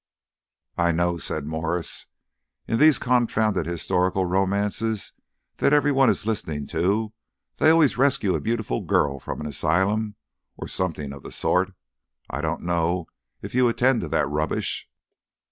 [0.79, 2.07] "I know," said Mwres.
[2.67, 5.13] "In these confounded historical romances
[5.57, 7.13] that every one is listening to,
[7.57, 10.15] they always rescue a beautiful girl from an asylum
[10.57, 11.73] or something of the sort.
[12.31, 13.09] I don't know
[13.43, 14.89] if you attend to that rubbish."